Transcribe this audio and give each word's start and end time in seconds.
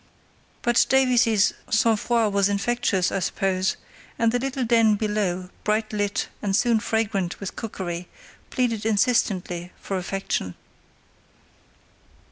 But 0.63 0.83
Davies's 0.89 1.53
sang 1.69 1.95
froid 1.95 2.33
was 2.33 2.49
infectious, 2.49 3.11
I 3.11 3.19
suppose, 3.19 3.77
and 4.17 4.31
the 4.31 4.39
little 4.39 4.65
den 4.65 4.95
below, 4.95 5.49
bright 5.63 5.93
lit 5.93 6.27
and 6.41 6.55
soon 6.55 6.79
fragrant 6.79 7.39
with 7.39 7.55
cookery, 7.55 8.07
pleaded 8.49 8.83
insistently 8.83 9.71
for 9.79 9.97
affection. 9.97 10.55